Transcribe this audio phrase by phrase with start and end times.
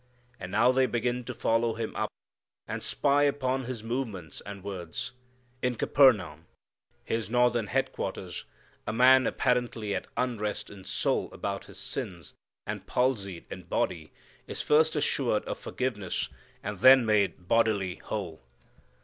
[0.39, 2.09] And now they begin to follow Him up,
[2.67, 5.11] and spy upon His movements and words.
[5.61, 6.47] In Capernaum,
[7.05, 8.45] His northern headquarters,
[8.87, 12.33] a man apparently at unrest in soul about his sins,
[12.65, 14.11] and palsied in body,
[14.47, 16.29] is first assured of forgiveness,
[16.63, 18.41] and then made bodily whole.